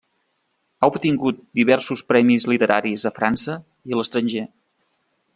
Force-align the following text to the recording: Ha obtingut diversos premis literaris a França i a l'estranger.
Ha 0.79 0.87
obtingut 0.91 1.41
diversos 1.59 2.01
premis 2.13 2.47
literaris 2.53 3.03
a 3.09 3.11
França 3.19 3.59
i 3.91 3.93
a 3.93 3.99
l'estranger. 4.01 4.43